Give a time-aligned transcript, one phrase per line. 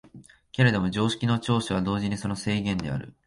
[0.51, 3.13] けれども常識の長所は同時にその制限である。